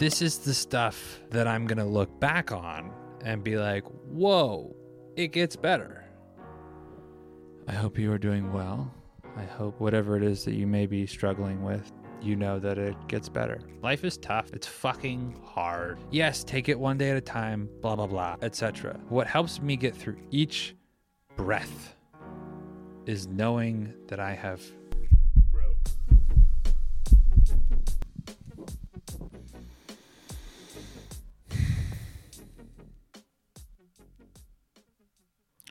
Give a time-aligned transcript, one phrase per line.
[0.00, 2.90] this is the stuff that I'm going to look back on
[3.22, 4.74] and be like, whoa,
[5.14, 6.02] it gets better.
[7.68, 8.90] I hope you are doing well.
[9.36, 11.92] I hope whatever it is that you may be struggling with,
[12.22, 13.60] you know that it gets better.
[13.82, 14.54] Life is tough.
[14.54, 15.98] It's fucking hard.
[16.10, 18.98] Yes, take it one day at a time, blah, blah, blah, etc.
[19.10, 20.76] What helps me get through each
[21.36, 21.94] breath
[23.04, 24.62] is knowing that I have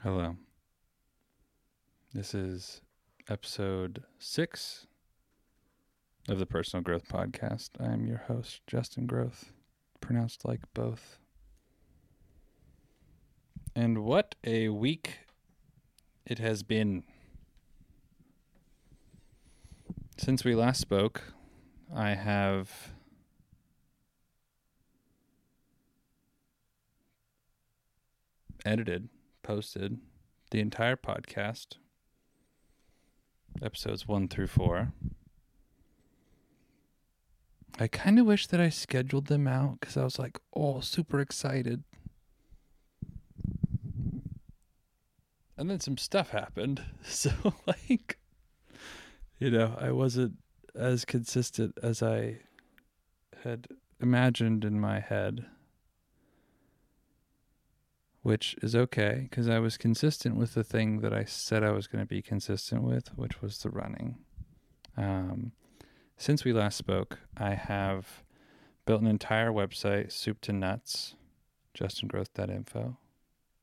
[0.01, 0.37] Hello.
[2.13, 2.79] This is
[3.27, 4.87] episode six
[6.29, 7.71] of the Personal Growth Podcast.
[7.81, 9.51] I am your host, Justin Growth,
[9.99, 11.17] pronounced like both.
[13.75, 15.19] And what a week
[16.25, 17.03] it has been.
[20.15, 21.33] Since we last spoke,
[21.93, 22.93] I have
[28.63, 29.09] edited,
[29.43, 29.99] posted
[30.51, 31.77] the entire podcast,
[33.61, 34.93] episodes one through four.
[37.79, 41.19] I kind of wish that I scheduled them out because I was like, oh, super
[41.19, 41.83] excited.
[45.57, 46.83] And then some stuff happened.
[47.03, 47.31] So,
[47.65, 48.17] like,
[49.39, 50.37] you know, I wasn't
[50.75, 52.39] as consistent as I
[53.43, 53.67] had
[54.01, 55.45] imagined in my head
[58.21, 61.87] which is okay because I was consistent with the thing that I said I was
[61.87, 64.17] going to be consistent with, which was the running.
[64.97, 65.53] Um,
[66.17, 68.23] since we last spoke, I have
[68.85, 71.15] built an entire website, soup to nuts,
[71.77, 72.97] justingrowth.info.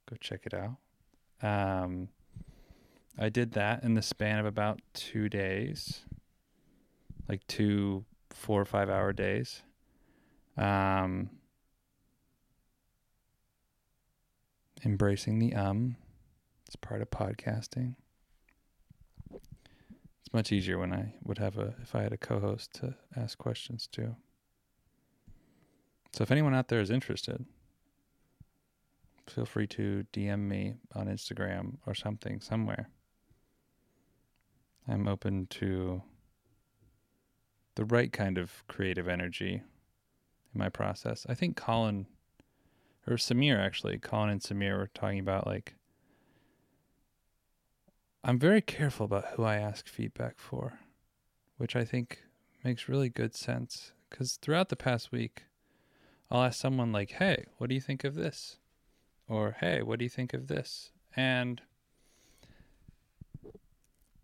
[0.09, 0.77] Go check it out.
[1.43, 2.09] Um,
[3.19, 6.05] I did that in the span of about two days,
[7.29, 9.63] like two four or five hour days.
[10.57, 11.31] Um,
[14.85, 15.97] embracing the um.
[16.67, 17.95] It's part of podcasting.
[19.33, 23.39] It's much easier when I would have a if I had a co-host to ask
[23.39, 24.17] questions to.
[26.13, 27.45] So if anyone out there is interested,
[29.29, 32.89] feel free to DM me on Instagram or something somewhere.
[34.89, 36.03] I'm open to
[37.75, 39.63] the right kind of creative energy
[40.55, 41.27] in my process.
[41.29, 42.07] I think Colin
[43.07, 45.75] or Samir actually, Colin and Samir were talking about like
[48.25, 50.81] I'm very careful about who I ask feedback for,
[51.59, 52.23] which I think
[52.65, 55.45] makes really good sense cuz throughout the past week
[56.31, 58.59] I'll ask someone like, "Hey, what do you think of this?"
[59.29, 61.63] or "Hey, what do you think of this?" And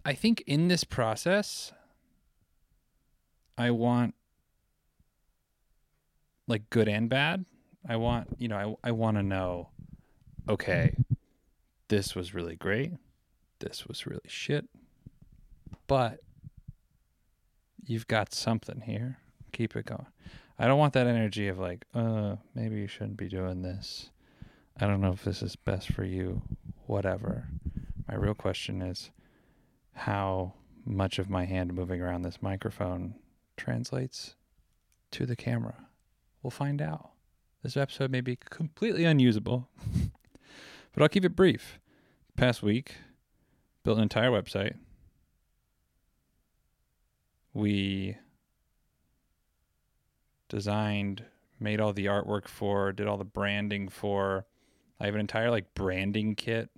[0.04, 1.72] I think in this process
[3.56, 4.16] I want
[6.48, 7.44] like good and bad
[7.88, 9.68] I want, you know, I, I want to know,
[10.48, 10.96] okay,
[11.88, 12.92] this was really great.
[13.58, 14.68] This was really shit.
[15.86, 16.20] But
[17.84, 19.18] you've got something here.
[19.52, 20.06] Keep it going.
[20.58, 24.10] I don't want that energy of like, uh, maybe you shouldn't be doing this.
[24.80, 26.42] I don't know if this is best for you,
[26.86, 27.48] whatever.
[28.08, 29.10] My real question is
[29.92, 30.54] how
[30.84, 33.14] much of my hand moving around this microphone
[33.56, 34.34] translates
[35.12, 35.86] to the camera.
[36.42, 37.11] We'll find out.
[37.62, 39.68] This episode may be completely unusable,
[40.92, 41.78] but I'll keep it brief.
[42.36, 42.96] Past week,
[43.84, 44.74] built an entire website.
[47.54, 48.16] We
[50.48, 51.24] designed,
[51.60, 54.44] made all the artwork for, did all the branding for.
[54.98, 56.68] I have an entire like branding kit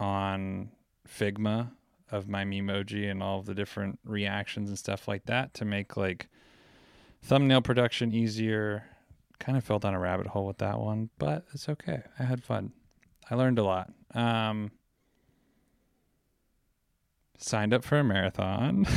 [0.00, 0.70] on
[1.06, 1.72] Figma
[2.10, 6.28] of my Memoji and all the different reactions and stuff like that to make like
[7.22, 8.84] thumbnail production easier
[9.38, 12.02] kind of fell down a rabbit hole with that one, but it's okay.
[12.18, 12.72] I had fun.
[13.30, 13.92] I learned a lot.
[14.14, 14.70] Um,
[17.38, 18.86] signed up for a marathon.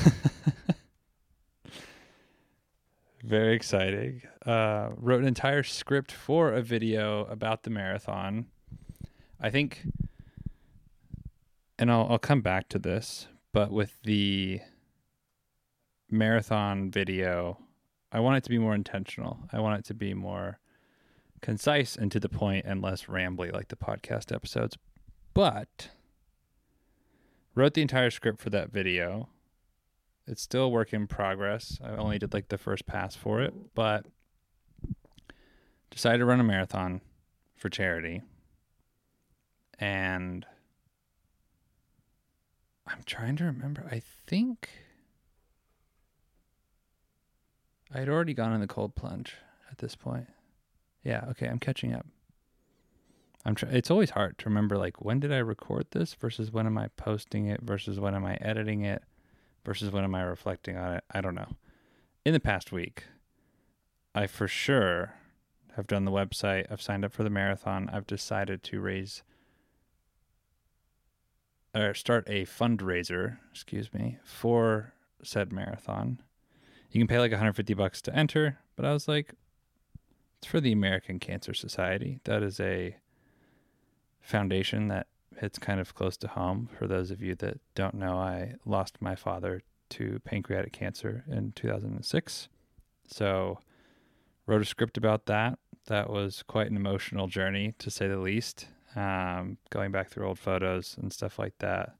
[3.23, 4.21] Very exciting.
[4.45, 8.45] Uh, wrote an entire script for a video about the marathon.
[9.41, 9.83] I think,
[11.77, 14.61] and I'll, I'll come back to this, but with the
[16.09, 17.57] marathon video,
[18.11, 19.39] I want it to be more intentional.
[19.51, 20.59] I want it to be more
[21.41, 24.77] concise and to the point and less rambly like the podcast episodes.
[25.33, 25.89] But
[27.55, 29.29] wrote the entire script for that video.
[30.27, 31.79] It's still a work in progress.
[31.83, 34.05] I only did like the first pass for it, but
[35.89, 37.01] decided to run a marathon
[37.55, 38.21] for charity.
[39.79, 40.45] And
[42.85, 43.87] I'm trying to remember.
[43.91, 44.69] I think
[47.93, 49.35] I had already gone in the cold plunge.
[49.71, 50.27] at this point.
[51.03, 52.05] Yeah, okay, I'm catching up.
[53.45, 56.65] I'm try- it's always hard to remember like when did I record this versus when
[56.65, 59.03] am I posting it versus when am I editing it
[59.63, 61.03] versus when am I reflecting on it?
[61.11, 61.55] I don't know.
[62.25, 63.05] In the past week,
[64.13, 65.13] I for sure
[65.75, 66.65] have done the website.
[66.69, 67.89] I've signed up for the marathon.
[67.93, 69.23] I've decided to raise
[71.73, 74.93] or start a fundraiser, excuse me, for
[75.23, 76.21] said marathon.
[76.91, 79.33] You can pay like 150 bucks to enter, but I was like
[80.39, 82.19] it's for the American Cancer Society.
[82.23, 82.95] That is a
[84.21, 85.07] foundation that
[85.37, 86.69] hits kind of close to home.
[86.77, 91.51] For those of you that don't know, I lost my father to pancreatic cancer in
[91.53, 92.47] 2006.
[93.07, 93.59] So,
[94.45, 95.59] wrote a script about that.
[95.87, 98.67] That was quite an emotional journey, to say the least.
[98.95, 101.95] Um, going back through old photos and stuff like that.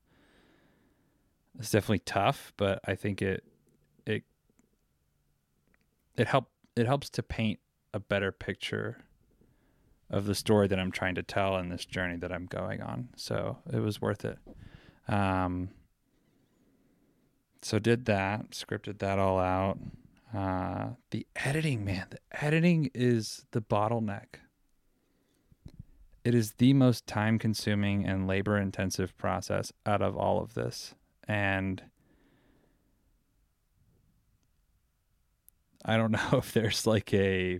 [1.59, 3.44] It's definitely tough, but I think it
[4.06, 4.24] it
[6.19, 7.60] it help it helps to paint
[7.94, 8.98] a better picture
[10.10, 13.10] of the story that I'm trying to tell and this journey that I'm going on.
[13.16, 14.38] So it was worth it.
[15.07, 15.69] Um,
[17.62, 19.77] so did that, scripted that all out.
[20.36, 24.39] Uh, the editing, man, the editing is the bottleneck.
[26.24, 30.95] It is the most time consuming and labor intensive process out of all of this.
[31.27, 31.83] And
[35.89, 37.59] I don't know if there's like a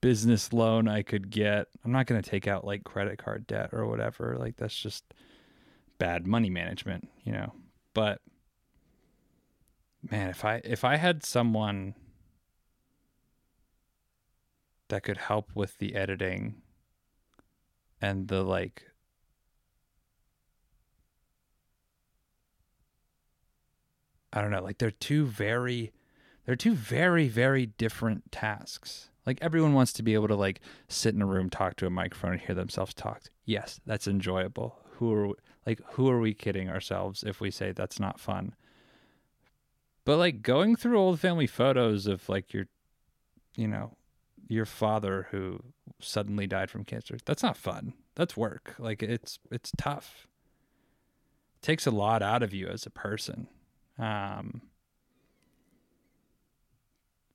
[0.00, 1.68] business loan I could get.
[1.84, 4.36] I'm not going to take out like credit card debt or whatever.
[4.38, 5.04] Like that's just
[5.98, 7.52] bad money management, you know.
[7.94, 8.20] But
[10.10, 11.94] man, if I if I had someone
[14.88, 16.56] that could help with the editing
[18.02, 18.82] and the like
[24.32, 25.92] I don't know, like they're two very
[26.44, 29.10] they're two very very different tasks.
[29.26, 31.90] Like everyone wants to be able to like sit in a room, talk to a
[31.90, 33.22] microphone, and hear themselves talk.
[33.44, 34.78] Yes, that's enjoyable.
[34.98, 35.28] Who are
[35.66, 38.54] like who are we kidding ourselves if we say that's not fun?
[40.04, 42.66] But like going through old family photos of like your,
[43.56, 43.96] you know,
[44.48, 45.60] your father who
[46.00, 47.16] suddenly died from cancer.
[47.24, 47.94] That's not fun.
[48.14, 48.74] That's work.
[48.78, 50.26] Like it's it's tough.
[51.56, 53.48] It takes a lot out of you as a person.
[53.98, 54.62] Um,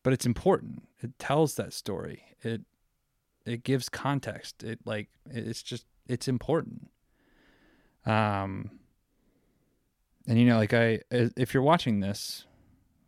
[0.09, 0.81] but it's important.
[1.03, 2.23] It tells that story.
[2.41, 2.61] It
[3.45, 4.63] it gives context.
[4.63, 6.89] It like it's just it's important.
[8.07, 8.71] Um
[10.27, 12.47] and you know like I if you're watching this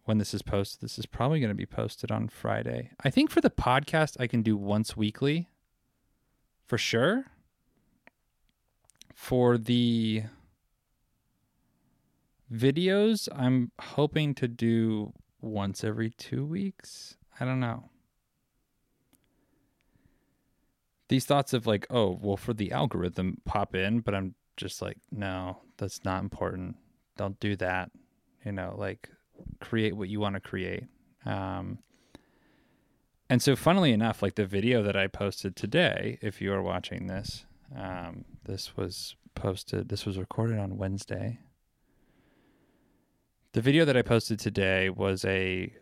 [0.03, 2.91] when this is posted, this is probably going to be posted on Friday.
[3.03, 5.49] I think for the podcast I can do once weekly
[6.67, 7.25] for sure.
[9.15, 10.25] For the
[12.53, 17.17] videos, I'm hoping to do once every two weeks.
[17.39, 17.89] I don't know.
[21.09, 24.97] These thoughts of like, oh, well, for the algorithm pop in, but I'm just like,
[25.11, 26.77] no, that's not important.
[27.17, 27.91] Don't do that.
[28.45, 29.09] You know, like
[29.59, 30.85] create what you want to create.
[31.25, 31.79] Um,
[33.29, 37.07] and so, funnily enough, like the video that I posted today, if you are watching
[37.07, 37.45] this,
[37.75, 41.39] um, this was posted, this was recorded on Wednesday.
[43.53, 45.73] The video that I posted today was a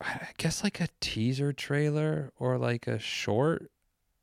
[0.00, 3.70] I guess like a teaser trailer or like a short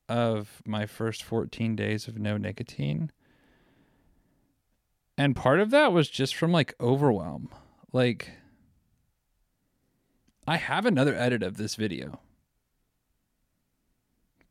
[0.08, 3.12] of my first 14 days of no nicotine.
[5.18, 7.50] And part of that was just from like overwhelm.
[7.92, 8.32] Like
[10.48, 12.20] I have another edit of this video.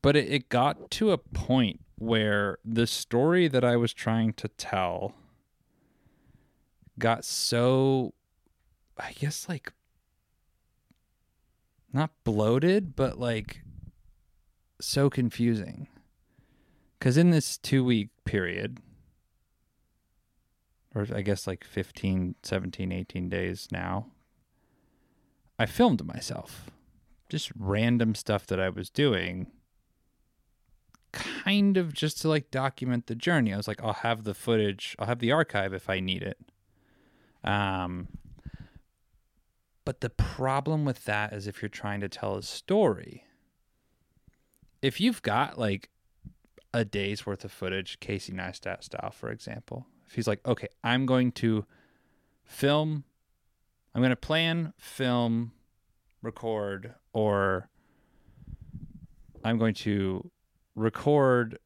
[0.02, 4.48] But it, it got to a point where the story that I was trying to
[4.48, 5.14] tell
[6.98, 8.14] got so
[8.98, 9.72] I guess like
[11.92, 13.62] not bloated, but like
[14.80, 15.88] so confusing.
[17.00, 18.78] Cuz in this 2 week period
[20.94, 24.06] or I guess like 15, 17, 18 days now,
[25.58, 26.70] I filmed myself.
[27.28, 29.48] Just random stuff that I was doing
[31.12, 33.52] kind of just to like document the journey.
[33.52, 36.38] I was like I'll have the footage, I'll have the archive if I need it.
[37.44, 38.08] Um,
[39.84, 43.24] but the problem with that is if you're trying to tell a story,
[44.80, 45.90] if you've got like
[46.72, 51.06] a day's worth of footage, Casey Neistat style, for example, if he's like, okay, I'm
[51.06, 51.66] going to
[52.44, 53.04] film,
[53.94, 55.52] I'm going to plan, film,
[56.22, 57.68] record, or
[59.44, 60.30] I'm going to
[60.74, 61.58] record,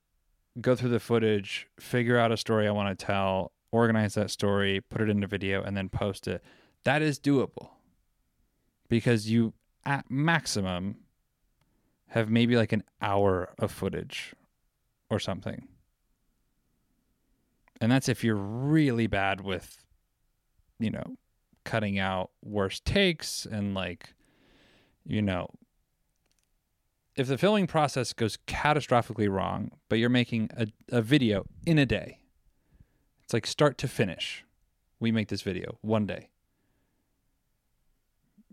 [0.61, 4.81] go through the footage, figure out a story I want to tell, organize that story,
[4.81, 6.43] put it into video, and then post it.
[6.85, 7.71] That is doable
[8.89, 9.53] because you,
[9.85, 10.97] at maximum,
[12.09, 14.35] have maybe like an hour of footage
[15.11, 15.69] or something.
[17.81, 19.85] And that's if you're really bad with,
[20.79, 21.17] you know,
[21.65, 24.15] cutting out worst takes and like,
[25.05, 25.49] you know,
[27.15, 31.87] if the filming process goes catastrophically wrong, but you're making a, a video in a
[31.87, 32.21] day,
[33.29, 34.43] it's like start to finish.
[35.01, 36.31] We make this video one day.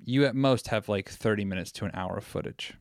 [0.03, 2.74] You at most have like 30 minutes to an hour of footage.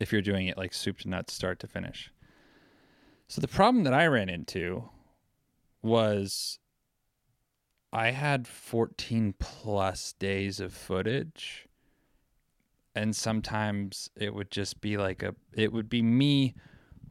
[0.00, 2.10] If you're doing it like soup to nuts, start to finish.
[3.28, 4.88] So the problem that I ran into
[5.82, 6.58] was
[7.92, 11.66] I had 14 plus days of footage.
[12.94, 16.54] And sometimes it would just be like a, it would be me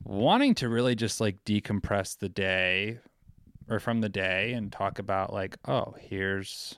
[0.05, 2.99] wanting to really just like decompress the day
[3.67, 6.77] or from the day and talk about like, oh, here's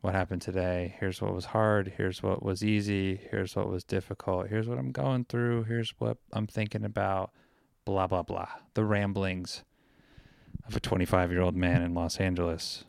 [0.00, 0.94] what happened today.
[0.98, 1.94] Here's what was hard.
[1.96, 3.20] Here's what was easy.
[3.30, 4.48] Here's what was difficult.
[4.48, 5.64] Here's what I'm going through.
[5.64, 7.32] Here's what I'm thinking about.
[7.84, 8.48] Blah, blah, blah.
[8.74, 9.64] The ramblings
[10.66, 12.84] of a 25 year old man in Los Angeles.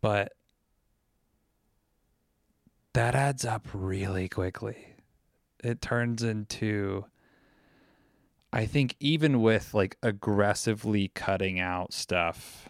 [0.00, 0.32] But
[2.94, 4.97] that adds up really quickly.
[5.62, 7.04] It turns into,
[8.52, 12.68] I think, even with like aggressively cutting out stuff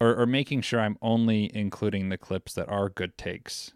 [0.00, 3.72] or, or making sure I'm only including the clips that are good takes.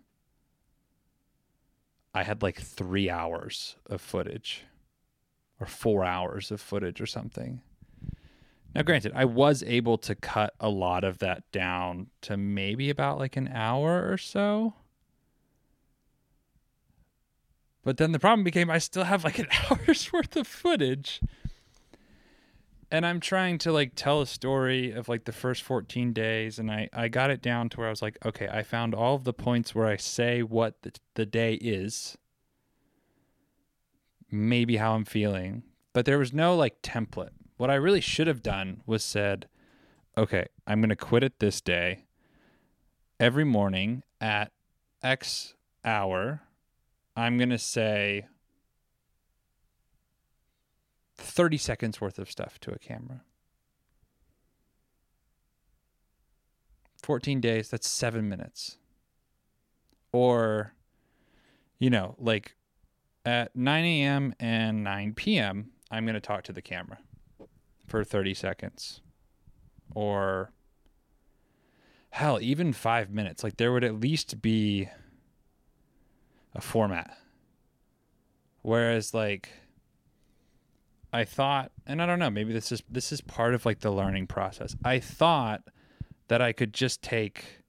[2.15, 4.65] I had like three hours of footage
[5.61, 7.61] or four hours of footage or something.
[8.75, 13.19] Now, granted, I was able to cut a lot of that down to maybe about
[13.19, 14.75] like an hour or so.
[17.83, 21.21] But then the problem became I still have like an hour's worth of footage.
[22.91, 26.71] And I'm trying to like tell a story of like the first 14 days and
[26.71, 29.25] I I got it down to where I was like okay I found all of
[29.25, 32.19] the points where I say what the, the day is.
[34.31, 35.63] Maybe how I'm feeling.
[35.93, 37.31] But there was no like template.
[37.57, 39.47] What I really should have done was said
[40.19, 42.07] okay I'm going to quit it this day
[43.21, 44.51] every morning at
[45.03, 46.43] x hour
[47.21, 48.29] I'm going to say
[51.19, 53.21] 30 seconds worth of stuff to a camera.
[57.03, 58.79] 14 days, that's seven minutes.
[60.13, 60.73] Or,
[61.79, 62.57] you know, like
[63.27, 64.35] at 9 a.m.
[64.41, 67.01] and 9 p.m., I'm going to talk to the camera
[67.87, 69.03] for 30 seconds.
[69.95, 70.53] Or,
[72.13, 73.45] hell, even five minutes.
[73.45, 74.89] Like there would at least be
[76.55, 77.17] a format.
[78.63, 79.49] Whereas, like,
[81.13, 83.91] I thought, and I don't know, maybe this is this is part of like the
[83.91, 84.77] learning process.
[84.85, 85.63] I thought
[86.29, 87.63] that I could just take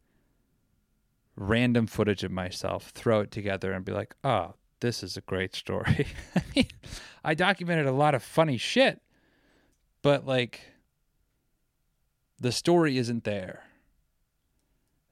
[1.35, 5.55] random footage of myself, throw it together, and be like, "Oh, this is a great
[5.55, 6.67] story." I mean,
[7.23, 9.01] I documented a lot of funny shit,
[10.03, 10.61] but like,
[12.39, 13.63] the story isn't there.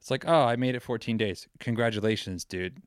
[0.00, 1.48] It's like, "Oh, I made it 14 days.
[1.58, 2.80] Congratulations, dude.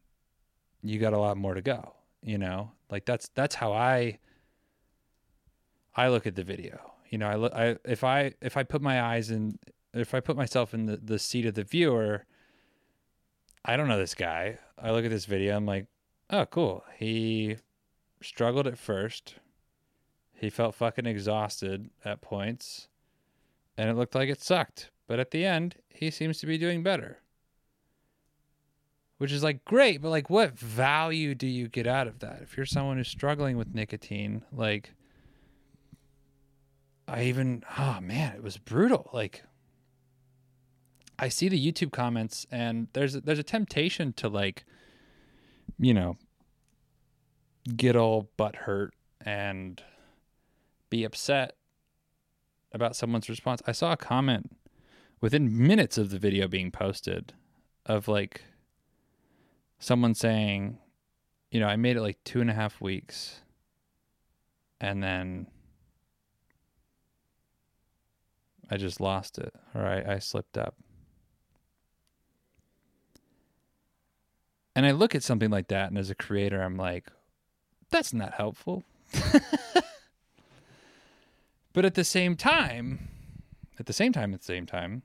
[0.83, 4.19] You got a lot more to go." You know, like that's that's how I
[5.95, 6.93] I look at the video.
[7.09, 7.53] You know, I look.
[7.53, 9.59] I if I if I put my eyes in,
[9.93, 12.25] if I put myself in the the seat of the viewer,
[13.65, 14.57] I don't know this guy.
[14.77, 15.55] I look at this video.
[15.55, 15.87] I'm like,
[16.29, 16.83] oh, cool.
[16.97, 17.57] He
[18.21, 19.35] struggled at first.
[20.33, 22.89] He felt fucking exhausted at points,
[23.77, 24.89] and it looked like it sucked.
[25.07, 27.19] But at the end, he seems to be doing better.
[29.23, 32.41] Which is like great, but like what value do you get out of that?
[32.41, 34.95] If you're someone who's struggling with nicotine, like
[37.07, 39.09] I even oh man, it was brutal.
[39.13, 39.45] Like
[41.17, 44.65] I see the YouTube comments and there's there's a temptation to like
[45.79, 46.17] you know
[47.77, 49.81] get all butt hurt and
[50.89, 51.55] be upset
[52.73, 53.61] about someone's response.
[53.65, 54.53] I saw a comment
[55.21, 57.31] within minutes of the video being posted
[57.85, 58.41] of like
[59.83, 60.77] someone saying,
[61.51, 63.41] you know, I made it like two and a half weeks
[64.79, 65.47] and then
[68.71, 70.75] I just lost it or I, I slipped up.
[74.75, 77.11] And I look at something like that, and as a creator, I'm like,
[77.91, 78.83] that's not helpful.
[81.73, 83.09] but at the same time,
[83.79, 85.03] at the same time, at the same time,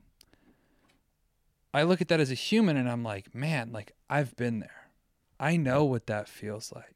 [1.73, 4.89] I look at that as a human and I'm like, man, like I've been there.
[5.39, 6.95] I know what that feels like.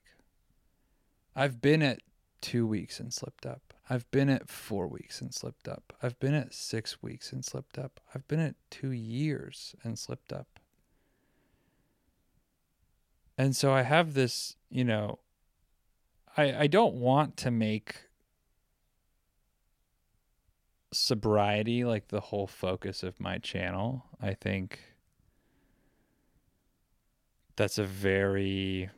[1.36, 2.01] I've been at
[2.42, 3.74] two weeks and slipped up.
[3.89, 5.94] I've been at four weeks and slipped up.
[6.01, 8.00] I've been at six weeks and slipped up.
[8.13, 10.60] I've been at two years and slipped up.
[13.38, 15.20] and so I have this, you know,
[16.38, 18.06] I I don't want to make
[20.94, 24.06] sobriety like the whole focus of my channel.
[24.22, 24.80] I think
[27.56, 28.90] that's a very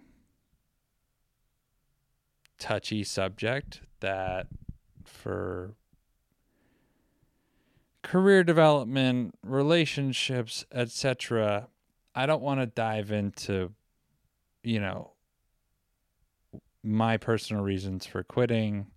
[2.58, 4.48] touchy subject that
[5.04, 5.76] for
[8.02, 11.68] career development, relationships, etc.
[12.14, 13.72] I don't want to dive into
[14.64, 15.12] you know
[16.86, 18.88] my personal reasons for quitting,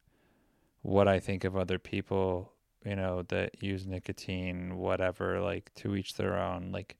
[0.82, 2.52] what I think of other people,
[2.84, 6.72] you know, that use nicotine, whatever, like to each their own.
[6.72, 6.96] Like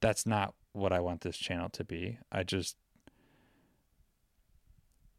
[0.00, 2.18] that's not what I want this channel to be.
[2.30, 2.76] I just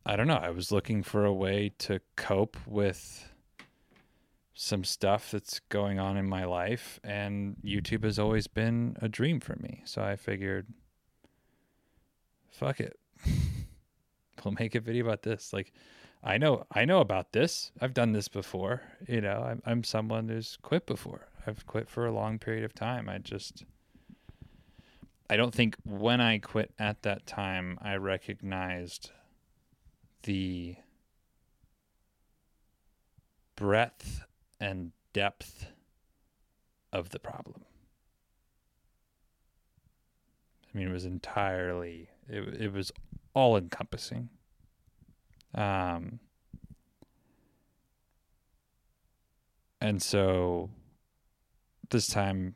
[0.05, 0.35] I don't know.
[0.35, 3.31] I was looking for a way to cope with
[4.53, 9.39] some stuff that's going on in my life, and YouTube has always been a dream
[9.39, 9.81] for me.
[9.85, 10.67] So I figured,
[12.51, 13.00] fuck it.
[14.45, 15.51] we'll make a video about this.
[15.51, 15.74] Like,
[16.27, 17.72] I know, I know about this.
[17.79, 18.82] I've done this before.
[19.08, 21.27] You know, I'm, I'm someone who's quit before.
[21.46, 23.08] I've quit for a long period of time.
[23.08, 23.63] I just,
[25.29, 29.12] I don't think when I quit at that time, I recognized
[30.24, 30.77] the
[33.55, 34.22] breadth
[34.60, 35.67] and depth
[36.91, 37.65] of the problem.
[40.74, 42.91] I mean, it was entirely, it, it was
[43.36, 44.29] all encompassing.
[45.55, 46.19] Um,
[49.79, 50.69] and so
[51.89, 52.55] this time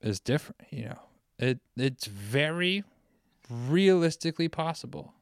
[0.00, 0.98] is different, you know.
[1.38, 2.84] It it's very
[3.50, 5.14] realistically possible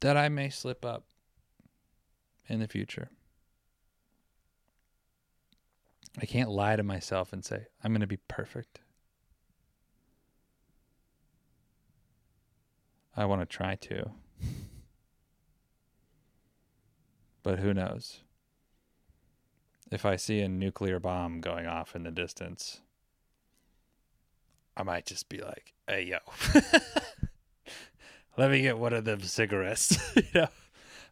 [0.00, 1.04] that I may slip up
[2.48, 3.10] in the future.
[6.20, 8.80] I can't lie to myself and say, I'm going to be perfect.
[13.16, 14.10] I want to try to.
[17.42, 18.20] but who knows?
[19.90, 22.80] If I see a nuclear bomb going off in the distance,
[24.76, 26.18] I might just be like, hey, yo.
[28.36, 29.98] let me get one of them cigarettes.
[30.16, 30.48] you know,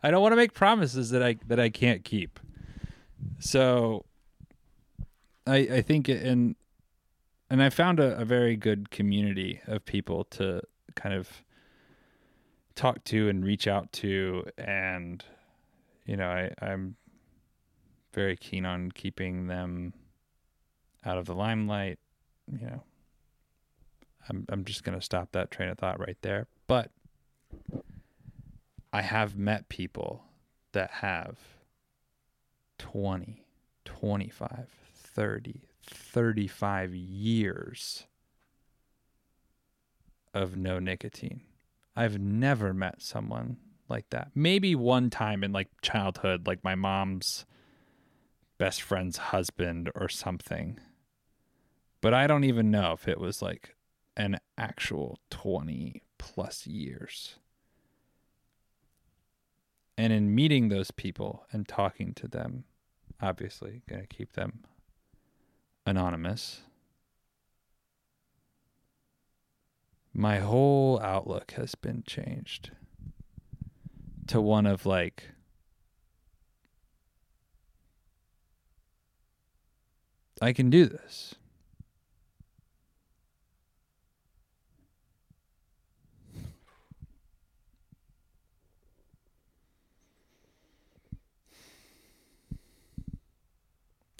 [0.03, 2.39] I don't want to make promises that I that I can't keep.
[3.39, 4.05] So,
[5.47, 6.57] I I think and
[7.49, 10.63] and I found a, a very good community of people to
[10.95, 11.44] kind of
[12.75, 15.25] talk to and reach out to, and
[16.07, 16.97] you know, I I'm
[18.13, 19.95] very keen on keeping them
[21.05, 21.99] out of the limelight.
[22.51, 22.83] You know,
[24.29, 26.91] I'm I'm just gonna stop that train of thought right there, but
[28.93, 30.25] I have met people
[30.73, 31.39] that have
[32.79, 33.45] 20,
[33.85, 38.07] 25, 30, 35 years
[40.33, 41.43] of no nicotine.
[41.97, 44.31] I've never met someone like that.
[44.35, 47.45] Maybe one time in like childhood, like my mom's
[48.59, 50.79] best friend's husband or something.
[52.01, 53.75] But I don't even know if it was like
[54.17, 57.37] an actual 20 plus years.
[59.97, 62.65] And in meeting those people and talking to them,
[63.21, 64.65] obviously going to keep them
[65.87, 66.63] anonymous.
[70.17, 72.71] My whole outlook has been changed
[74.29, 75.25] to one of like,
[80.41, 81.35] I can do this.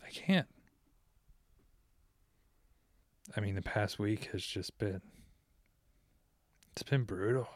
[0.05, 0.49] I can't.
[3.37, 5.01] I mean, the past week has just been.
[6.75, 7.49] It's been brutal.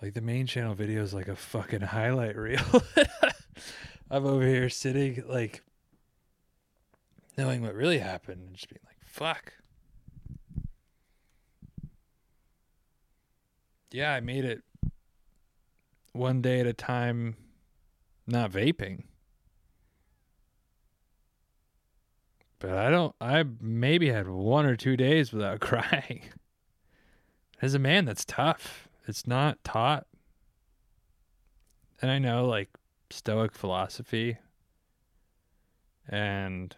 [0.00, 2.62] Like the main channel video is like a fucking highlight reel.
[4.10, 5.62] I'm over here sitting like
[7.36, 9.52] knowing what really happened and just being like, fuck.
[13.90, 14.62] Yeah, I made it
[16.12, 17.36] one day at a time
[18.26, 19.04] not vaping.
[22.58, 26.22] But I don't, I maybe had one or two days without crying.
[27.62, 28.88] As a man, that's tough.
[29.06, 30.06] It's not taught.
[32.00, 32.68] And I know, like,
[33.10, 34.36] Stoic philosophy
[36.08, 36.76] and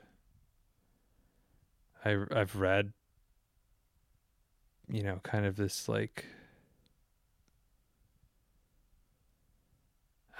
[2.05, 2.93] I, I've read,
[4.89, 6.25] you know, kind of this like,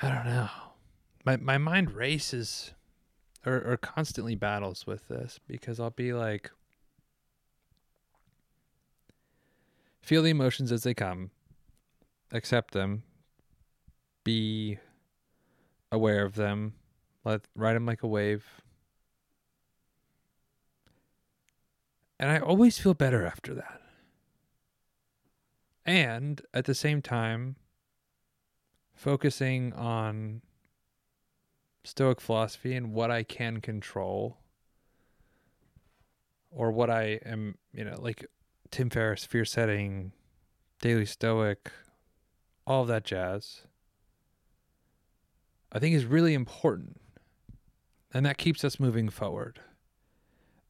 [0.01, 0.49] I don't know
[1.25, 2.73] my my mind races
[3.47, 6.51] or, or constantly battles with this because I'll be like,
[10.01, 11.31] feel the emotions as they come,
[12.33, 13.03] accept them,
[14.25, 14.79] be
[15.93, 16.75] aware of them,
[17.25, 18.45] let ride them like a wave.
[22.19, 23.81] And I always feel better after that.
[25.87, 27.57] And at the same time,
[28.95, 30.43] focusing on
[31.85, 34.39] Stoic philosophy and what I can control
[36.51, 38.27] or what I am, you know, like
[38.71, 40.13] Tim Ferriss, fear setting,
[40.81, 41.71] daily Stoic,
[42.67, 43.63] all of that jazz,
[45.73, 47.01] I think is really important.
[48.13, 49.61] And that keeps us moving forward.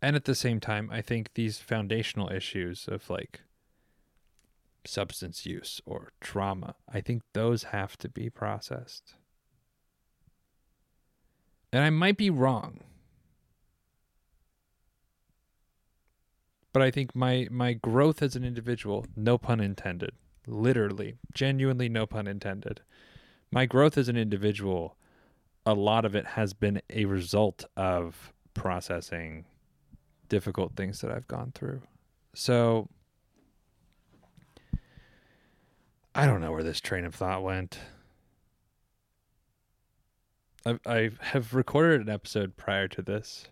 [0.03, 3.40] And at the same time, I think these foundational issues of like
[4.85, 9.14] substance use or trauma, I think those have to be processed.
[11.72, 12.80] And I might be wrong.
[16.72, 20.12] But I think my my growth as an individual, no pun intended,
[20.46, 22.80] literally, genuinely no pun intended.
[23.50, 24.96] My growth as an individual,
[25.66, 29.46] a lot of it has been a result of processing
[30.28, 31.83] difficult things that I've gone through.
[32.35, 32.88] So
[36.14, 37.78] I don't know where this train of thought went.
[40.64, 43.49] I I have recorded an episode prior to this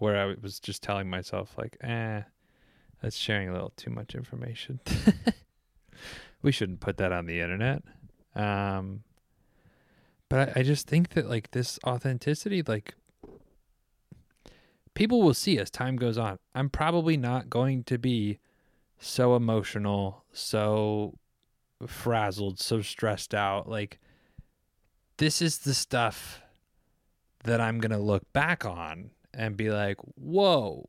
[0.00, 2.22] where I was just telling myself like, eh,
[3.02, 4.80] that's sharing a little too much information.
[6.42, 7.82] we shouldn't put that on the internet.
[8.34, 9.02] Um,
[10.30, 12.94] but I, I just think that like this authenticity, like
[14.94, 16.38] people will see as time goes on.
[16.54, 18.38] I'm probably not going to be
[18.98, 21.18] so emotional, so
[21.86, 23.68] frazzled, so stressed out.
[23.68, 23.98] Like
[25.20, 26.40] this is the stuff
[27.44, 30.88] that I'm going to look back on and be like, whoa,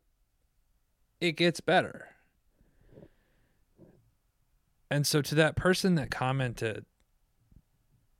[1.20, 2.08] it gets better.
[4.89, 6.86] And so, to that person that commented,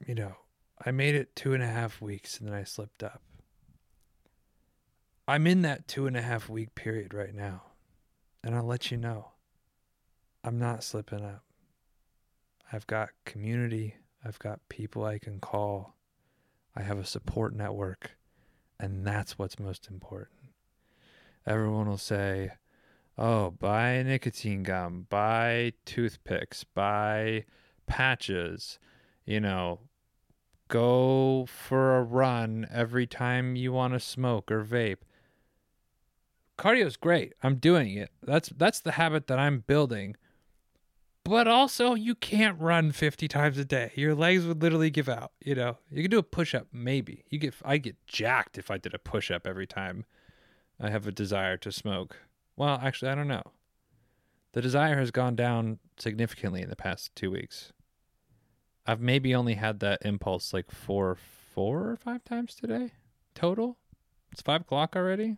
[0.06, 0.36] you know,
[0.86, 3.22] I made it two and a half weeks and then I slipped up.
[5.30, 7.64] I'm in that two and a half week period right now.
[8.44, 9.30] And I'll let you know,
[10.44, 11.44] I'm not slipping up.
[12.74, 13.96] I've got community,
[14.26, 15.96] I've got people I can call.
[16.76, 18.12] I have a support network,
[18.80, 20.40] and that's what's most important.
[21.46, 22.52] Everyone will say,
[23.18, 27.46] oh, buy nicotine gum, buy toothpicks, buy
[27.88, 28.80] patches,
[29.26, 29.80] you know,
[30.68, 35.00] go for a run every time you want to smoke or vape.
[36.58, 37.34] Cardio's great.
[37.44, 38.12] I'm doing it.
[38.22, 40.16] That's that's the habit that I'm building
[41.24, 43.92] but also you can't run 50 times a day.
[43.96, 45.78] Your legs would literally give out you know?
[45.90, 47.26] You can do a push-up maybe.
[47.30, 50.06] You get i get jacked if i did a push-up every time
[50.80, 52.18] i have a desire to smoke.
[52.56, 53.44] Well actually i don't know.
[54.54, 57.72] The desire has gone down significantly in the past two weeks.
[58.86, 61.18] I've maybe only had that impulse like four
[61.54, 62.92] four or five times today
[63.36, 63.78] total.
[64.32, 65.38] It's five o'clock already.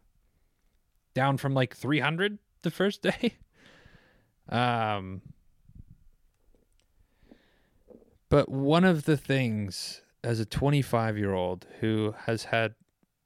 [1.13, 3.35] Down from like 300 the first day.
[4.49, 5.21] Um
[8.33, 12.73] but one of the things as a 25 year old who has had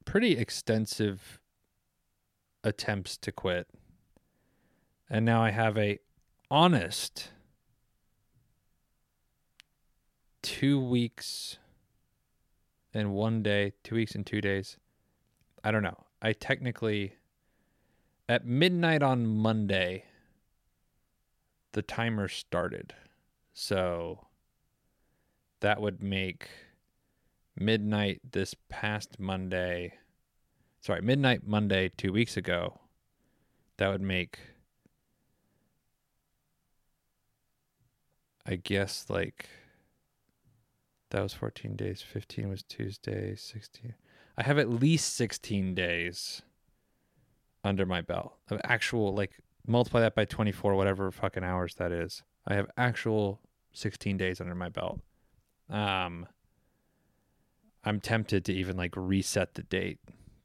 [0.04, 1.40] pretty extensive
[2.62, 3.66] attempts to quit,
[5.08, 5.98] and now I have a
[6.50, 7.30] honest
[10.42, 11.56] two weeks
[12.92, 14.76] and one day, two weeks and two days.
[15.64, 16.04] I don't know.
[16.20, 17.14] I technically,
[18.28, 20.04] at midnight on Monday,
[21.72, 22.92] the timer started.
[23.54, 24.27] So
[25.60, 26.48] that would make
[27.56, 29.94] midnight this past Monday.
[30.80, 32.80] Sorry, midnight Monday two weeks ago.
[33.78, 34.38] That would make,
[38.46, 39.48] I guess, like,
[41.10, 42.02] that was 14 days.
[42.02, 43.34] 15 was Tuesday.
[43.36, 43.94] 16.
[44.36, 46.42] I have at least 16 days
[47.64, 52.22] under my belt of actual, like, multiply that by 24, whatever fucking hours that is.
[52.46, 53.40] I have actual
[53.72, 55.00] 16 days under my belt
[55.70, 56.26] um,
[57.84, 59.98] I'm tempted to even like reset the date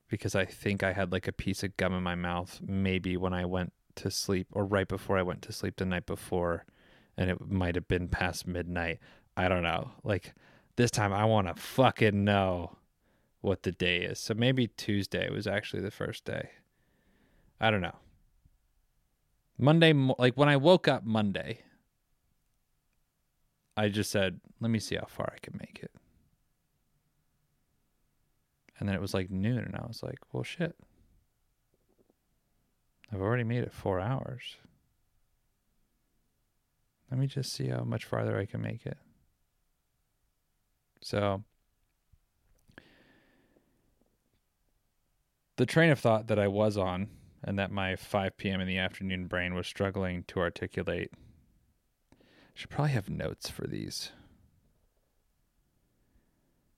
[0.09, 3.33] because I think I had like a piece of gum in my mouth maybe when
[3.33, 6.65] I went to sleep or right before I went to sleep the night before
[7.17, 8.99] and it might have been past midnight.
[9.35, 9.91] I don't know.
[10.03, 10.33] Like
[10.75, 12.77] this time I want to fucking know
[13.41, 14.19] what the day is.
[14.19, 16.49] So maybe Tuesday was actually the first day.
[17.59, 17.95] I don't know.
[19.57, 21.59] Monday like when I woke up Monday,
[23.75, 25.91] I just said, let me see how far I can make it.
[28.79, 30.75] And then it was like noon, and I was like, well, shit.
[33.11, 34.57] I've already made it four hours.
[37.09, 38.97] Let me just see how much farther I can make it.
[41.01, 41.43] So,
[45.57, 47.09] the train of thought that I was on
[47.43, 48.61] and that my 5 p.m.
[48.61, 51.11] in the afternoon brain was struggling to articulate.
[52.53, 54.11] Should probably have notes for these.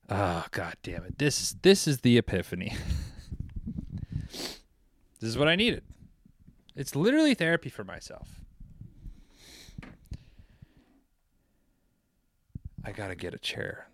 [0.09, 1.17] Oh god damn it.
[1.17, 2.75] This is this is the epiphany.
[4.31, 4.59] this
[5.21, 5.83] is what I needed.
[6.75, 8.41] It's literally therapy for myself.
[12.83, 13.87] I got to get a chair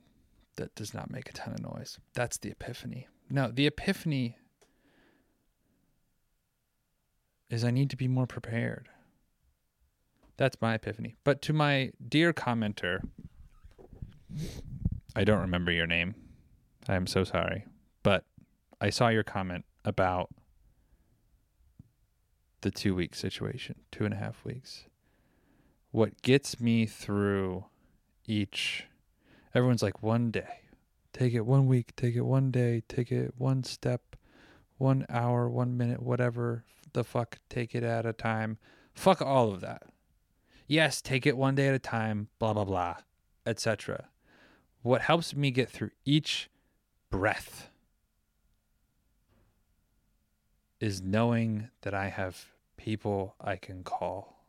[0.58, 1.98] that does not make a ton of noise.
[2.14, 3.08] That's the epiphany.
[3.30, 4.36] No, the epiphany
[7.50, 8.90] is I need to be more prepared.
[10.42, 11.14] That's my epiphany.
[11.24, 13.02] But to my dear commenter,
[15.16, 16.16] I don't remember your name.
[16.90, 17.66] I am so sorry.
[18.02, 18.26] But
[18.82, 20.32] I saw your comment about
[22.62, 24.86] the two week situation, two and a half weeks.
[25.92, 27.66] What gets me through
[28.26, 28.88] each,
[29.54, 30.62] everyone's like, one day,
[31.14, 34.16] take it one week, take it one day, take it one step,
[34.80, 38.58] one hour, one minute, whatever the fuck, take it at a time.
[38.96, 39.84] Fuck all of that.
[40.72, 42.96] Yes, take it one day at a time, blah, blah, blah,
[43.46, 44.08] etc.
[44.84, 46.50] What helps me get through each
[47.10, 47.70] breath
[50.80, 52.46] is knowing that I have
[52.78, 54.46] people I can call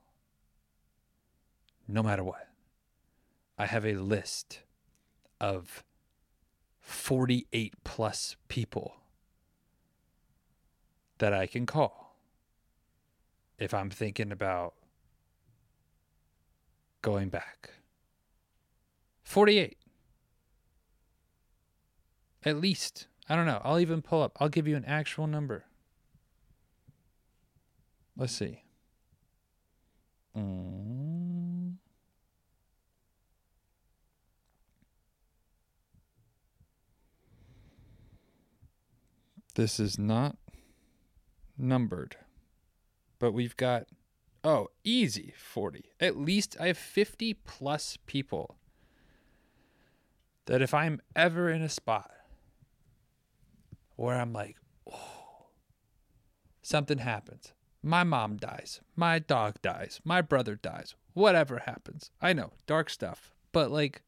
[1.89, 2.47] no matter what.
[3.59, 4.61] I have a list
[5.41, 5.83] of
[6.83, 8.95] 48 plus people
[11.19, 12.15] that I can call
[13.59, 14.75] if I'm thinking about
[17.03, 17.71] going back.
[19.25, 19.77] 48.
[22.45, 23.07] At least.
[23.29, 23.61] I don't know.
[23.63, 24.37] I'll even pull up.
[24.41, 25.65] I'll give you an actual number.
[28.17, 28.63] Let's see.
[30.37, 31.75] Mm.
[39.55, 40.37] This is not
[41.59, 42.17] numbered,
[43.19, 43.87] but we've got,
[44.45, 45.85] oh, easy 40.
[46.01, 48.57] At least I have 50 plus people
[50.47, 52.11] that if I'm ever in a spot
[53.97, 54.57] where I'm like,
[54.93, 55.47] oh,
[56.63, 57.53] something happens,
[57.83, 62.11] my mom dies, my dog dies, my brother dies, whatever happens.
[62.21, 64.03] I know, dark stuff, but like,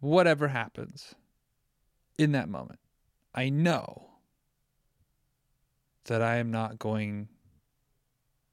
[0.00, 1.14] whatever happens
[2.18, 2.80] in that moment,
[3.34, 4.10] I know
[6.04, 7.28] that I am not going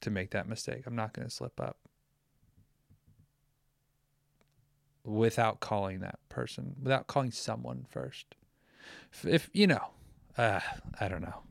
[0.01, 0.83] to make that mistake.
[0.85, 1.77] I'm not going to slip up
[5.03, 8.35] without calling that person, without calling someone first.
[9.11, 9.87] If, if you know,
[10.37, 10.59] uh,
[10.99, 11.43] I don't know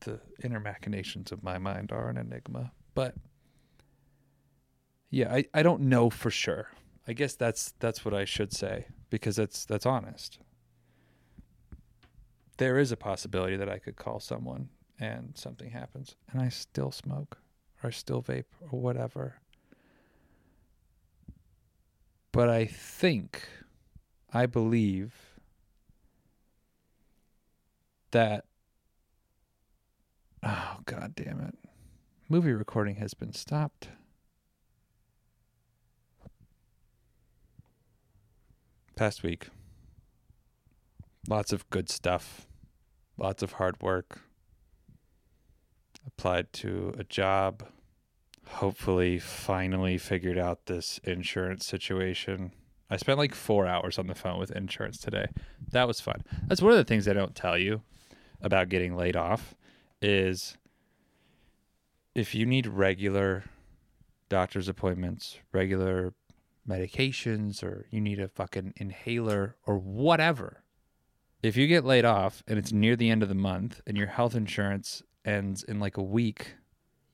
[0.00, 2.72] the inner machinations of my mind are an enigma.
[2.94, 3.14] But
[5.10, 6.70] yeah, I, I don't know for sure.
[7.06, 10.38] I guess that's that's what I should say because that's that's honest.
[12.58, 14.68] There is a possibility that I could call someone
[14.98, 17.38] and something happens and I still smoke
[17.82, 19.36] or still vape or whatever.
[22.32, 23.48] But I think
[24.32, 25.14] I believe
[28.10, 28.44] that
[30.42, 31.54] Oh, god damn it.
[32.28, 33.88] Movie recording has been stopped.
[38.94, 39.48] Past week.
[41.28, 42.46] Lots of good stuff.
[43.16, 44.20] Lots of hard work.
[46.06, 47.66] Applied to a job.
[48.46, 52.52] Hopefully, finally figured out this insurance situation.
[52.90, 55.26] I spent like four hours on the phone with insurance today.
[55.70, 56.24] That was fun.
[56.46, 57.82] That's one of the things I don't tell you
[58.40, 59.54] about getting laid off
[60.00, 60.56] is
[62.14, 63.44] if you need regular
[64.28, 66.14] doctor's appointments, regular
[66.68, 70.62] medications, or you need a fucking inhaler or whatever,
[71.42, 74.08] if you get laid off and it's near the end of the month and your
[74.08, 76.54] health insurance ends in like a week,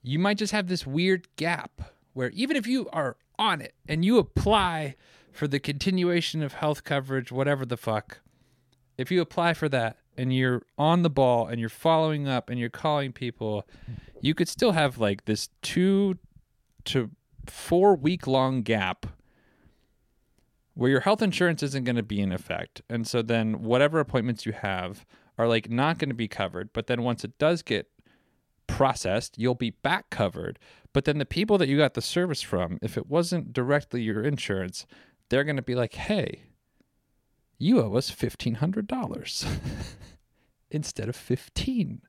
[0.01, 1.81] you might just have this weird gap
[2.13, 4.95] where even if you are on it and you apply
[5.31, 8.19] for the continuation of health coverage, whatever the fuck,
[8.97, 12.59] if you apply for that and you're on the ball and you're following up and
[12.59, 13.67] you're calling people,
[14.21, 16.17] you could still have like this two
[16.85, 17.11] to
[17.45, 19.05] four week long gap
[20.73, 22.81] where your health insurance isn't going to be in effect.
[22.89, 25.05] And so then whatever appointments you have
[25.37, 26.71] are like not going to be covered.
[26.73, 27.87] But then once it does get
[28.67, 30.59] processed, you'll be back covered.
[30.93, 34.23] But then the people that you got the service from, if it wasn't directly your
[34.23, 34.85] insurance,
[35.29, 36.43] they're going to be like, hey,
[37.57, 39.59] you owe us $1,500.
[40.75, 42.01] instead of 15.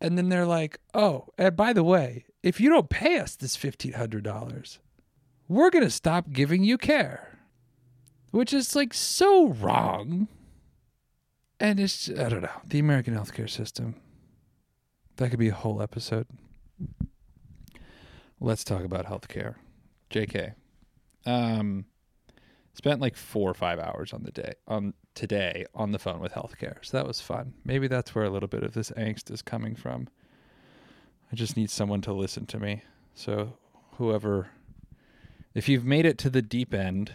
[0.00, 3.56] And then they're like, "Oh, and by the way, if you don't pay us this
[3.56, 4.78] $1500,
[5.48, 7.38] we're going to stop giving you care."
[8.30, 10.28] Which is like so wrong.
[11.60, 13.94] And it's I don't know, the American healthcare system.
[15.16, 16.26] That could be a whole episode.
[18.40, 19.54] Let's talk about healthcare.
[20.10, 20.54] JK.
[21.24, 21.86] Um
[22.74, 26.32] spent like 4 or 5 hours on the day on today on the phone with
[26.32, 26.84] healthcare.
[26.84, 27.54] So that was fun.
[27.64, 30.08] Maybe that's where a little bit of this angst is coming from.
[31.30, 32.82] I just need someone to listen to me.
[33.14, 33.56] So
[33.98, 34.48] whoever
[35.54, 37.12] if you've made it to the deep end,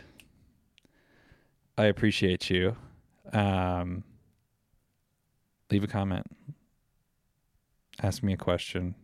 [1.77, 2.77] I appreciate you.
[3.33, 4.05] Um
[5.69, 6.25] leave a comment.
[8.01, 8.95] Ask me a question.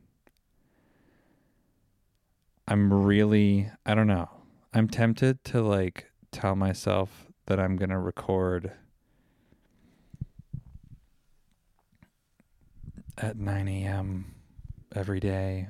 [2.67, 4.29] I'm really, I don't know.
[4.73, 8.71] I'm tempted to like tell myself that I'm going to record
[13.17, 14.33] at 9 a.m.
[14.93, 15.67] every day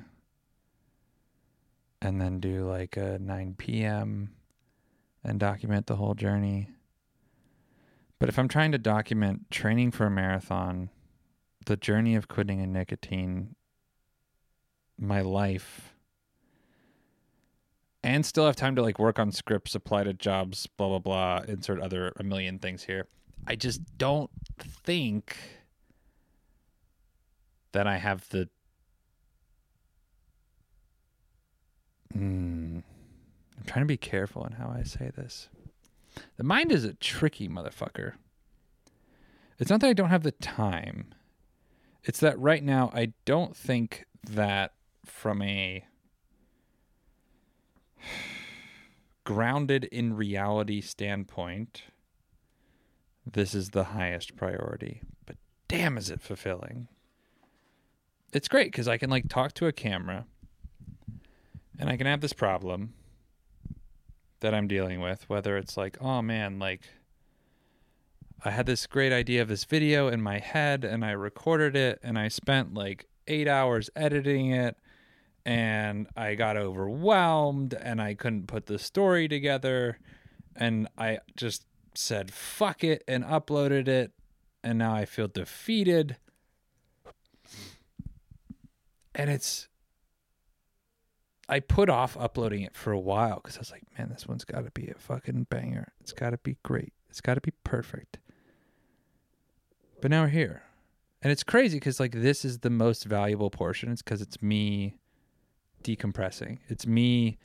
[2.00, 4.30] and then do like a 9 p.m.
[5.24, 6.70] and document the whole journey.
[8.18, 10.90] But if I'm trying to document training for a marathon,
[11.66, 13.54] the journey of quitting a nicotine,
[14.98, 15.94] my life,
[18.02, 21.42] and still have time to like work on scripts, apply to jobs, blah blah blah,
[21.46, 23.06] insert other a million things here.
[23.46, 25.36] I just don't think
[27.72, 28.48] that I have the
[32.16, 35.48] mm, I'm trying to be careful in how I say this.
[36.36, 38.12] The mind is a tricky motherfucker.
[39.58, 41.12] It's not that I don't have the time.
[42.06, 45.84] It's that right now I don't think that from a
[49.24, 51.82] grounded in reality standpoint,
[53.30, 55.02] this is the highest priority.
[55.26, 56.86] But damn, is it fulfilling.
[58.32, 60.26] It's great because I can like talk to a camera
[61.76, 62.94] and I can have this problem
[64.40, 66.82] that I'm dealing with, whether it's like, oh man, like
[68.44, 71.98] I had this great idea of this video in my head and I recorded it
[72.02, 74.76] and I spent like eight hours editing it
[75.44, 79.98] and I got overwhelmed and I couldn't put the story together
[80.54, 84.12] and I just said fuck it and uploaded it
[84.62, 86.16] and now I feel defeated.
[89.14, 89.68] And it's
[91.48, 94.44] I put off uploading it for a while because I was like, man, this one's
[94.44, 95.92] got to be a fucking banger.
[96.00, 96.92] It's got to be great.
[97.08, 98.18] It's got to be perfect.
[100.00, 100.62] But now we're here.
[101.22, 103.90] And it's crazy because, like, this is the most valuable portion.
[103.90, 104.98] It's because it's me
[105.82, 106.58] decompressing.
[106.68, 107.38] It's me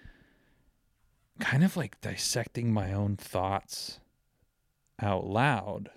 [1.39, 3.99] kind of like dissecting my own thoughts
[5.01, 5.89] out loud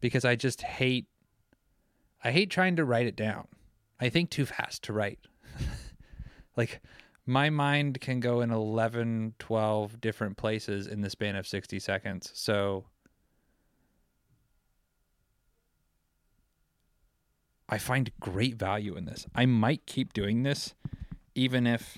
[0.00, 1.06] because I just hate
[2.22, 3.48] I hate trying to write it down.
[3.98, 5.18] I think too fast to write.
[6.56, 6.80] like
[7.26, 12.30] my mind can go in 11, 12 different places in the span of 60 seconds.
[12.34, 12.84] So
[17.72, 19.26] I find great value in this.
[19.34, 20.74] I might keep doing this
[21.34, 21.96] even if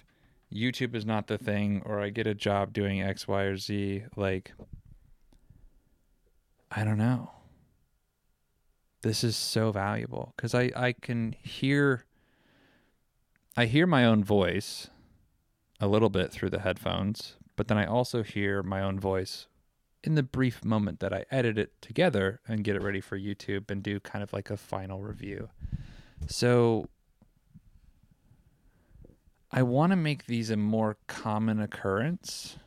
[0.55, 4.05] YouTube is not the thing or I get a job doing X, Y, or Z.
[4.15, 4.53] Like,
[6.71, 7.33] I don't know.
[9.03, 12.05] This is so valuable because I, I can hear
[13.57, 14.91] I hear my own voice
[15.81, 19.49] a little bit through the headphones, but then I also hear my own voice
[20.05, 23.71] in the brief moment that I edit it together and get it ready for YouTube
[23.71, 25.49] and do kind of like a final review.
[26.29, 26.88] So
[29.51, 32.59] I want to make these a more common occurrence.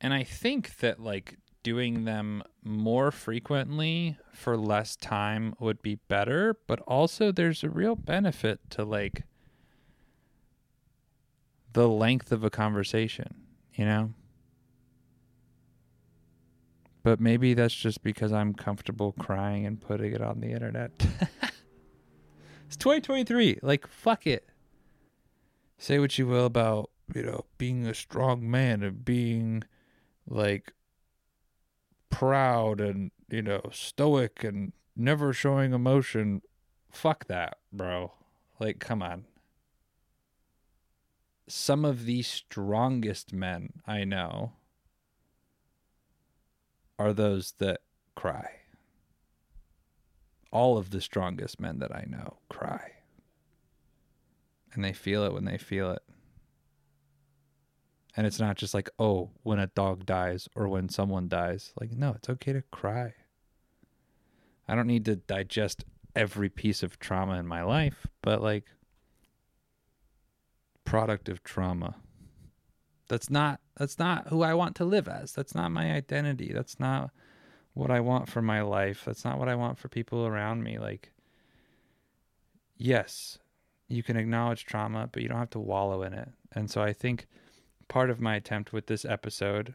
[0.00, 6.56] And I think that like doing them more frequently for less time would be better,
[6.68, 9.24] but also there's a real benefit to like
[11.72, 13.34] the length of a conversation,
[13.74, 14.14] you know?
[17.02, 20.90] But maybe that's just because I'm comfortable crying and putting it on the internet.
[22.66, 23.60] it's 2023.
[23.62, 24.48] Like, fuck it.
[25.78, 29.64] Say what you will about, you know, being a strong man and being
[30.28, 30.74] like
[32.10, 36.42] proud and, you know, stoic and never showing emotion.
[36.90, 38.12] Fuck that, bro.
[38.58, 39.24] Like, come on
[41.50, 44.52] some of the strongest men I know
[47.00, 47.80] are those that
[48.14, 48.50] cry.
[50.52, 52.92] All of the strongest men that I know cry.
[54.74, 56.02] And they feel it when they feel it.
[58.14, 61.72] And it's not just like, oh, when a dog dies or when someone dies.
[61.80, 63.14] Like, no, it's okay to cry.
[64.68, 65.84] I don't need to digest
[66.14, 68.66] every piece of trauma in my life, but like
[70.84, 71.94] product of trauma.
[73.10, 75.32] That's not that's not who I want to live as.
[75.32, 76.52] That's not my identity.
[76.54, 77.10] That's not
[77.74, 79.02] what I want for my life.
[79.04, 80.78] That's not what I want for people around me.
[80.78, 81.10] Like
[82.78, 83.38] yes,
[83.88, 86.28] you can acknowledge trauma, but you don't have to wallow in it.
[86.52, 87.26] And so I think
[87.88, 89.74] part of my attempt with this episode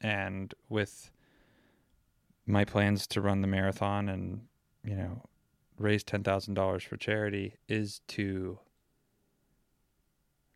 [0.00, 1.10] and with
[2.46, 4.46] my plans to run the marathon and,
[4.82, 5.22] you know,
[5.78, 8.58] raise $10,000 for charity is to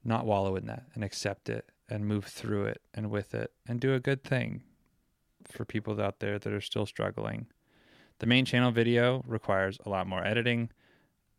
[0.02, 3.80] not wallow in that and accept it and move through it and with it and
[3.80, 4.62] do a good thing
[5.44, 7.46] for people out there that are still struggling.
[8.18, 10.70] The main channel video requires a lot more editing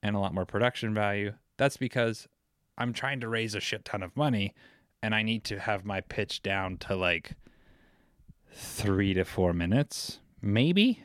[0.01, 1.33] and a lot more production value.
[1.57, 2.27] That's because
[2.77, 4.53] I'm trying to raise a shit ton of money
[5.01, 7.31] and I need to have my pitch down to like
[8.53, 11.03] three to four minutes, maybe.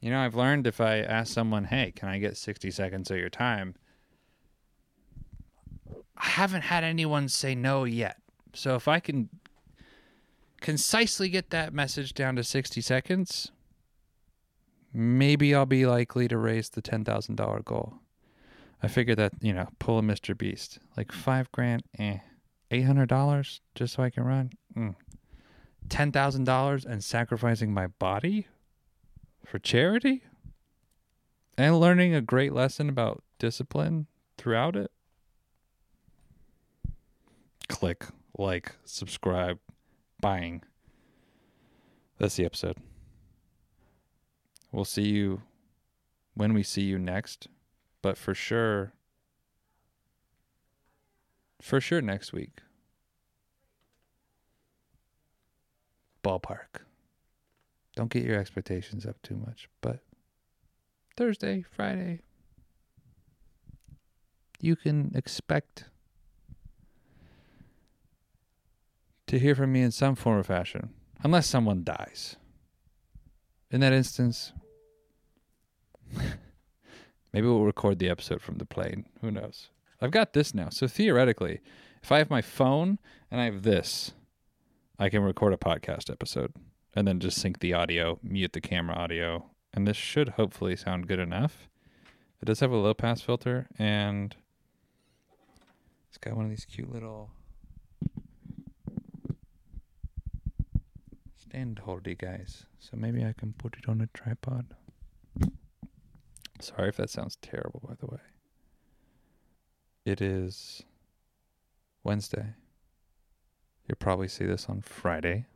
[0.00, 3.16] You know, I've learned if I ask someone, hey, can I get 60 seconds of
[3.16, 3.74] your time?
[6.18, 8.16] I haven't had anyone say no yet.
[8.54, 9.28] So if I can
[10.60, 13.52] concisely get that message down to 60 seconds,
[14.92, 17.94] maybe I'll be likely to raise the $10,000 goal.
[18.82, 20.36] I figured that, you know, pull a Mr.
[20.36, 20.78] Beast.
[20.96, 22.18] Like five grand, eh.
[22.70, 24.50] $800 just so I can run?
[24.76, 24.94] Mm.
[25.88, 28.48] $10,000 and sacrificing my body
[29.44, 30.24] for charity?
[31.56, 34.06] And learning a great lesson about discipline
[34.36, 34.90] throughout it?
[37.68, 38.06] Click,
[38.38, 39.58] like, subscribe,
[40.20, 40.62] buying.
[42.18, 42.76] That's the episode.
[44.72, 45.42] We'll see you
[46.34, 47.48] when we see you next,
[48.02, 48.92] but for sure,
[51.60, 52.60] for sure next week.
[56.22, 56.82] Ballpark.
[57.94, 60.00] Don't get your expectations up too much, but
[61.16, 62.20] Thursday, Friday,
[64.60, 65.84] you can expect
[69.26, 70.90] to hear from me in some form or fashion,
[71.22, 72.36] unless someone dies.
[73.70, 74.52] In that instance,
[77.32, 79.06] maybe we'll record the episode from the plane.
[79.20, 79.70] Who knows?
[80.00, 80.68] I've got this now.
[80.70, 81.60] So theoretically,
[82.02, 82.98] if I have my phone
[83.30, 84.12] and I have this,
[84.98, 86.52] I can record a podcast episode
[86.94, 91.08] and then just sync the audio, mute the camera audio, and this should hopefully sound
[91.08, 91.68] good enough.
[92.40, 94.36] It does have a low pass filter and
[96.08, 97.30] it's got one of these cute little
[101.48, 102.66] stand holdy guys.
[102.78, 104.66] So maybe I can put it on a tripod.
[106.60, 108.20] Sorry if that sounds terrible, by the way.
[110.04, 110.82] It is
[112.02, 112.54] Wednesday.
[113.86, 115.46] You'll probably see this on Friday.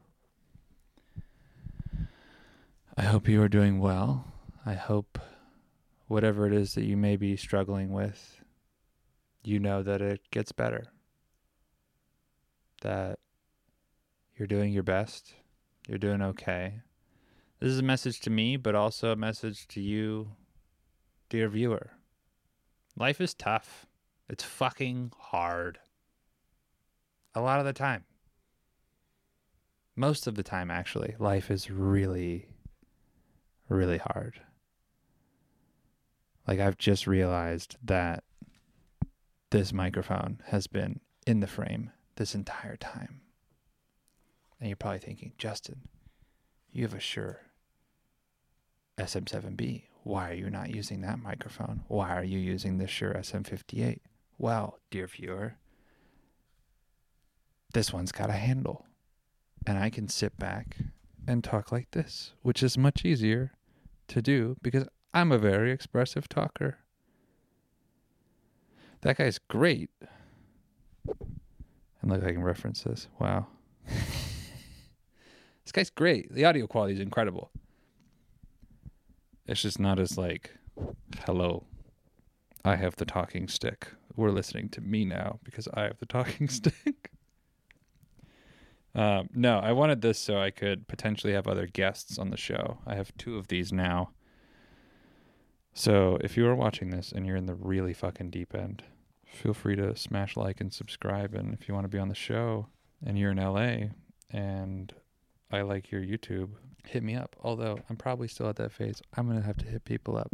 [2.96, 4.26] I hope you are doing well.
[4.66, 5.18] I hope
[6.06, 8.42] whatever it is that you may be struggling with,
[9.42, 10.84] you know that it gets better.
[12.82, 13.18] That
[14.36, 15.34] you're doing your best.
[15.90, 16.82] You're doing okay.
[17.58, 20.36] This is a message to me, but also a message to you,
[21.28, 21.90] dear viewer.
[22.96, 23.86] Life is tough.
[24.28, 25.80] It's fucking hard.
[27.34, 28.04] A lot of the time.
[29.96, 32.50] Most of the time, actually, life is really,
[33.68, 34.40] really hard.
[36.46, 38.22] Like, I've just realized that
[39.50, 43.22] this microphone has been in the frame this entire time.
[44.60, 45.80] And you're probably thinking, Justin,
[46.70, 47.40] you have a Shure
[48.98, 49.84] SM7B.
[50.02, 51.82] Why are you not using that microphone?
[51.88, 54.00] Why are you using the Shure SM58?
[54.38, 55.56] Well, dear viewer,
[57.72, 58.86] this one's got a handle.
[59.66, 60.76] And I can sit back
[61.26, 63.52] and talk like this, which is much easier
[64.08, 66.78] to do because I'm a very expressive talker.
[69.02, 69.90] That guy's great.
[72.02, 73.08] And look, I can reference this.
[73.18, 73.48] Wow.
[75.70, 76.34] This guy's great.
[76.34, 77.52] The audio quality is incredible.
[79.46, 80.50] It's just not as like,
[81.24, 81.64] hello,
[82.64, 83.86] I have the talking stick.
[84.16, 87.12] We're listening to me now because I have the talking stick.
[88.96, 92.78] Um, no, I wanted this so I could potentially have other guests on the show.
[92.84, 94.10] I have two of these now.
[95.72, 98.82] So if you are watching this and you're in the really fucking deep end,
[99.24, 101.32] feel free to smash like and subscribe.
[101.32, 102.66] And if you want to be on the show
[103.06, 103.90] and you're in LA
[104.32, 104.92] and
[105.52, 106.50] I like your YouTube,
[106.86, 107.36] hit me up.
[107.42, 110.32] Although I'm probably still at that phase, I'm going to have to hit people up.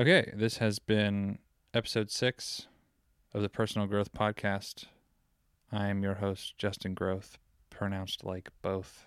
[0.00, 1.38] Okay, this has been
[1.72, 2.66] episode six
[3.32, 4.84] of the Personal Growth Podcast.
[5.72, 7.38] I am your host, Justin Growth,
[7.70, 9.06] pronounced like both.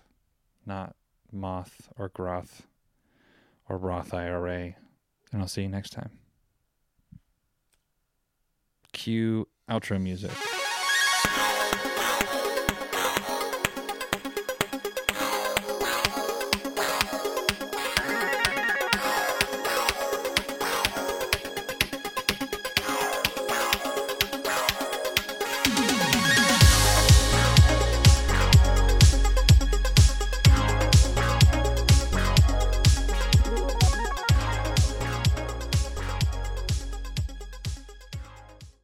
[0.66, 0.94] not
[1.32, 2.66] Moth or Groth
[3.68, 4.74] or Roth IRA.
[5.32, 6.10] And I'll see you next time.
[8.92, 10.32] Cue outro music.